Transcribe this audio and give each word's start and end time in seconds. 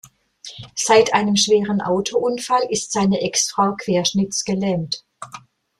Seit 0.75 1.13
einem 1.13 1.35
schweren 1.35 1.79
Autounfall 1.79 2.65
ist 2.71 2.91
seine 2.91 3.21
Ex-Frau 3.21 3.75
querschnittsgelähmt. 3.79 5.05